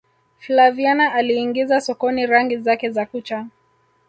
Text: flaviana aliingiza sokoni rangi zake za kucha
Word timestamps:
flaviana 0.39 1.13
aliingiza 1.13 1.81
sokoni 1.81 2.25
rangi 2.25 2.57
zake 2.57 2.89
za 2.89 3.05
kucha 3.05 3.47